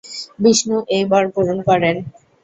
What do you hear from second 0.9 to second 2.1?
এই বর পূরণ করেন।